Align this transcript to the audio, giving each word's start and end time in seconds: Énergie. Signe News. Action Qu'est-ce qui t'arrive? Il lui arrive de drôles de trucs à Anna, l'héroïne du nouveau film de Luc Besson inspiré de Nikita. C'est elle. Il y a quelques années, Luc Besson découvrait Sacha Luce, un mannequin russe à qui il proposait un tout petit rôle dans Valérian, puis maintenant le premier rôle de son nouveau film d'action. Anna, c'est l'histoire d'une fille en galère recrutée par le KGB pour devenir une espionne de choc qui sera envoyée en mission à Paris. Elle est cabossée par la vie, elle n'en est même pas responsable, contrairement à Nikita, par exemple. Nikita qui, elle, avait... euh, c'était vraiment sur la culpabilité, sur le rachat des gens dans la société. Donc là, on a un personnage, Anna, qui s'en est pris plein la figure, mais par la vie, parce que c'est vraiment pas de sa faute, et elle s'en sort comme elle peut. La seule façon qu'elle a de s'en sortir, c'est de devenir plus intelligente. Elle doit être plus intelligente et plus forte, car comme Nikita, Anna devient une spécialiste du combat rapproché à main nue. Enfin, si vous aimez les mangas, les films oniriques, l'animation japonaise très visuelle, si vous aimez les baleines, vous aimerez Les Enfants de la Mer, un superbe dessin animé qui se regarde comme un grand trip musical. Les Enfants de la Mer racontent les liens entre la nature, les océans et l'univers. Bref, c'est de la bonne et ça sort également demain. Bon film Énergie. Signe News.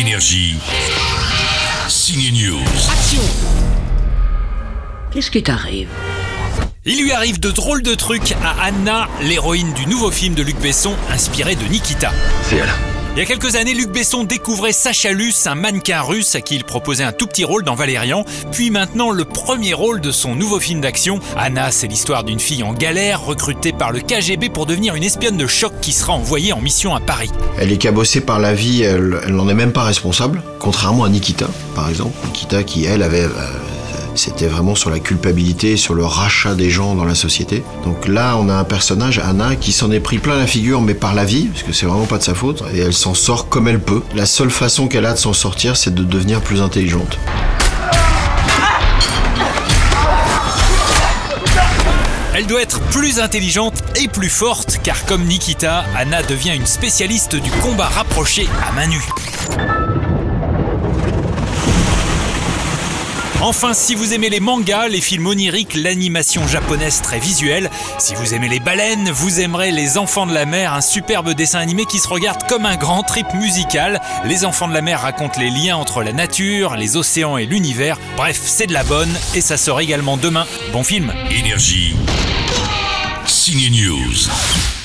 Énergie. 0.00 0.56
Signe 1.86 2.32
News. 2.32 2.64
Action 2.90 3.20
Qu'est-ce 5.12 5.30
qui 5.30 5.42
t'arrive? 5.42 5.88
Il 6.86 7.02
lui 7.02 7.12
arrive 7.12 7.38
de 7.38 7.50
drôles 7.50 7.82
de 7.82 7.94
trucs 7.94 8.32
à 8.42 8.62
Anna, 8.62 9.10
l'héroïne 9.20 9.74
du 9.74 9.84
nouveau 9.84 10.10
film 10.10 10.34
de 10.34 10.42
Luc 10.42 10.58
Besson 10.58 10.96
inspiré 11.10 11.54
de 11.54 11.66
Nikita. 11.66 12.12
C'est 12.44 12.56
elle. 12.56 12.99
Il 13.16 13.18
y 13.18 13.22
a 13.22 13.26
quelques 13.26 13.56
années, 13.56 13.74
Luc 13.74 13.90
Besson 13.90 14.22
découvrait 14.22 14.72
Sacha 14.72 15.10
Luce, 15.10 15.48
un 15.48 15.56
mannequin 15.56 16.00
russe 16.00 16.36
à 16.36 16.40
qui 16.40 16.54
il 16.54 16.64
proposait 16.64 17.02
un 17.02 17.10
tout 17.12 17.26
petit 17.26 17.44
rôle 17.44 17.64
dans 17.64 17.74
Valérian, 17.74 18.24
puis 18.52 18.70
maintenant 18.70 19.10
le 19.10 19.24
premier 19.24 19.74
rôle 19.74 20.00
de 20.00 20.12
son 20.12 20.36
nouveau 20.36 20.60
film 20.60 20.80
d'action. 20.80 21.18
Anna, 21.36 21.72
c'est 21.72 21.88
l'histoire 21.88 22.22
d'une 22.22 22.38
fille 22.38 22.62
en 22.62 22.72
galère 22.72 23.22
recrutée 23.24 23.72
par 23.72 23.90
le 23.90 24.00
KGB 24.00 24.48
pour 24.48 24.64
devenir 24.64 24.94
une 24.94 25.02
espionne 25.02 25.36
de 25.36 25.48
choc 25.48 25.72
qui 25.82 25.92
sera 25.92 26.12
envoyée 26.12 26.52
en 26.52 26.60
mission 26.60 26.94
à 26.94 27.00
Paris. 27.00 27.30
Elle 27.58 27.72
est 27.72 27.78
cabossée 27.78 28.20
par 28.20 28.38
la 28.38 28.54
vie, 28.54 28.82
elle 28.82 29.18
n'en 29.28 29.48
est 29.48 29.54
même 29.54 29.72
pas 29.72 29.82
responsable, 29.82 30.42
contrairement 30.60 31.02
à 31.04 31.08
Nikita, 31.08 31.48
par 31.74 31.88
exemple. 31.88 32.14
Nikita 32.26 32.62
qui, 32.62 32.84
elle, 32.84 33.02
avait... 33.02 33.24
euh, 33.24 33.28
c'était 34.14 34.46
vraiment 34.46 34.74
sur 34.74 34.90
la 34.90 34.98
culpabilité, 34.98 35.76
sur 35.76 35.94
le 35.94 36.04
rachat 36.04 36.54
des 36.54 36.70
gens 36.70 36.94
dans 36.94 37.04
la 37.04 37.14
société. 37.14 37.62
Donc 37.84 38.08
là, 38.08 38.36
on 38.38 38.48
a 38.48 38.54
un 38.54 38.64
personnage, 38.64 39.18
Anna, 39.18 39.56
qui 39.56 39.72
s'en 39.72 39.90
est 39.90 40.00
pris 40.00 40.18
plein 40.18 40.36
la 40.36 40.46
figure, 40.46 40.80
mais 40.80 40.94
par 40.94 41.14
la 41.14 41.24
vie, 41.24 41.46
parce 41.46 41.62
que 41.62 41.72
c'est 41.72 41.86
vraiment 41.86 42.06
pas 42.06 42.18
de 42.18 42.22
sa 42.22 42.34
faute, 42.34 42.62
et 42.74 42.78
elle 42.78 42.92
s'en 42.92 43.14
sort 43.14 43.48
comme 43.48 43.68
elle 43.68 43.80
peut. 43.80 44.02
La 44.14 44.26
seule 44.26 44.50
façon 44.50 44.88
qu'elle 44.88 45.06
a 45.06 45.12
de 45.12 45.18
s'en 45.18 45.32
sortir, 45.32 45.76
c'est 45.76 45.94
de 45.94 46.04
devenir 46.04 46.40
plus 46.40 46.60
intelligente. 46.60 47.18
Elle 52.34 52.46
doit 52.46 52.62
être 52.62 52.80
plus 52.80 53.20
intelligente 53.20 53.74
et 53.96 54.08
plus 54.08 54.30
forte, 54.30 54.78
car 54.82 55.04
comme 55.04 55.24
Nikita, 55.24 55.84
Anna 55.94 56.22
devient 56.22 56.54
une 56.54 56.66
spécialiste 56.66 57.36
du 57.36 57.50
combat 57.62 57.88
rapproché 57.88 58.48
à 58.66 58.72
main 58.72 58.86
nue. 58.86 59.99
Enfin, 63.42 63.72
si 63.72 63.94
vous 63.94 64.12
aimez 64.12 64.28
les 64.28 64.38
mangas, 64.38 64.88
les 64.88 65.00
films 65.00 65.26
oniriques, 65.26 65.74
l'animation 65.74 66.46
japonaise 66.46 67.00
très 67.00 67.18
visuelle, 67.18 67.70
si 67.98 68.14
vous 68.14 68.34
aimez 68.34 68.50
les 68.50 68.60
baleines, 68.60 69.10
vous 69.10 69.40
aimerez 69.40 69.70
Les 69.70 69.96
Enfants 69.96 70.26
de 70.26 70.34
la 70.34 70.44
Mer, 70.44 70.74
un 70.74 70.82
superbe 70.82 71.32
dessin 71.32 71.58
animé 71.58 71.86
qui 71.86 71.98
se 71.98 72.08
regarde 72.08 72.46
comme 72.48 72.66
un 72.66 72.76
grand 72.76 73.02
trip 73.02 73.26
musical. 73.32 74.02
Les 74.26 74.44
Enfants 74.44 74.68
de 74.68 74.74
la 74.74 74.82
Mer 74.82 75.00
racontent 75.00 75.40
les 75.40 75.48
liens 75.48 75.78
entre 75.78 76.02
la 76.02 76.12
nature, 76.12 76.76
les 76.76 76.98
océans 76.98 77.38
et 77.38 77.46
l'univers. 77.46 77.98
Bref, 78.16 78.38
c'est 78.44 78.66
de 78.66 78.74
la 78.74 78.84
bonne 78.84 79.12
et 79.34 79.40
ça 79.40 79.56
sort 79.56 79.80
également 79.80 80.18
demain. 80.18 80.46
Bon 80.72 80.84
film 80.84 81.10
Énergie. 81.30 81.96
Signe 83.26 83.70
News. 83.70 84.79